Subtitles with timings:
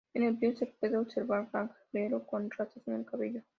[0.15, 3.43] En el video se puede observar a Frank Iero con rastas en el cabello.